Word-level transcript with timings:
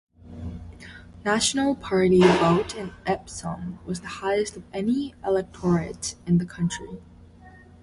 National's 1.23 1.77
party 1.77 2.21
vote 2.21 2.73
in 2.75 2.91
Epsom 3.05 3.77
was 3.85 4.01
the 4.01 4.07
highest 4.07 4.57
of 4.57 4.63
any 4.73 5.13
electorate 5.23 6.15
in 6.25 6.39
the 6.39 6.45
country. 6.47 6.97